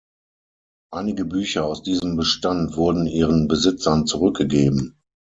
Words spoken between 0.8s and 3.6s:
Einige Bücher aus diesem Bestand wurden ihren